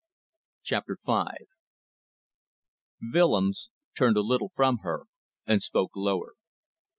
[0.63, 1.45] CHAPTER FIVE
[3.13, 5.03] Willems turned a little from her
[5.45, 6.33] and spoke lower.